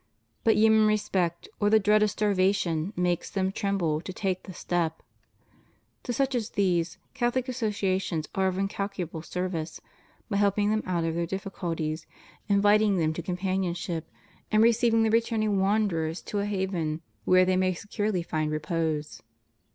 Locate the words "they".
17.45-17.55